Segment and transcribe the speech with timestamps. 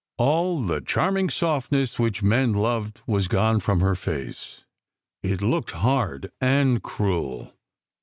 [0.17, 4.63] All the charming softness SECRET HISTORY 297 which men loved was gone from her face.
[5.21, 7.53] It looked hard and cruel.